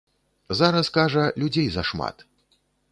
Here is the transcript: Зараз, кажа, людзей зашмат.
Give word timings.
Зараз, 0.59 0.89
кажа, 0.97 1.27
людзей 1.41 1.67
зашмат. 1.77 2.27